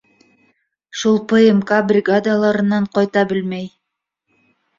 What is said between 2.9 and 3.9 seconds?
ҡайта бел мәй